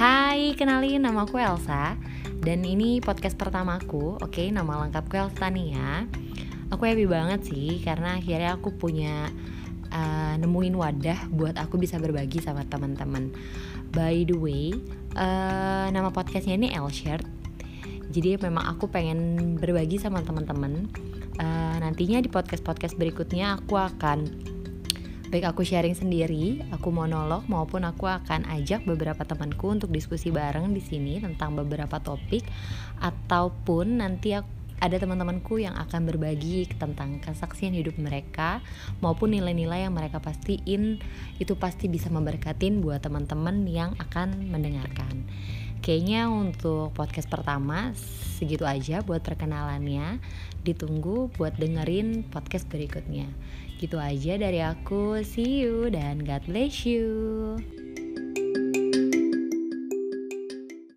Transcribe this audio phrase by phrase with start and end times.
[0.00, 1.92] Hai, kenalin nama aku Elsa.
[2.40, 6.08] Dan ini podcast pertamaku Oke, nama lengkapku Elsa Tania
[6.72, 9.28] Aku happy banget sih Karena akhirnya aku punya
[9.92, 13.28] uh, Nemuin wadah buat aku bisa berbagi sama teman-teman.
[13.92, 14.72] By the way,
[15.20, 17.28] uh, nama podcastnya ini Elshared
[18.08, 20.88] Jadi memang aku pengen berbagi sama teman-teman.
[21.36, 24.48] Uh, Nantinya di podcast-podcast berikutnya aku akan
[25.30, 30.74] Baik aku sharing sendiri, aku monolog maupun aku akan ajak beberapa temanku untuk diskusi bareng
[30.74, 32.42] di sini tentang beberapa topik
[32.98, 38.64] ataupun nanti aku ada teman-temanku yang akan berbagi tentang kesaksian hidup mereka
[39.04, 40.98] maupun nilai-nilai yang mereka pastiin
[41.36, 45.30] itu pasti bisa memberkatin buat teman-teman yang akan mendengarkan.
[45.90, 47.90] Kayaknya untuk podcast pertama
[48.38, 50.22] segitu aja buat perkenalannya.
[50.62, 53.26] Ditunggu buat dengerin podcast berikutnya.
[53.82, 55.18] Gitu aja dari aku.
[55.26, 57.58] See you dan God bless you.